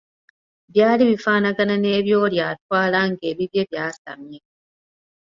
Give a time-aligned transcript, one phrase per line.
[0.71, 4.39] Byaali bifaanagana n’ebyoli atwala ng’ebibye byasamye.